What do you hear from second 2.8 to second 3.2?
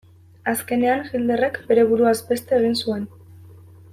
zuen.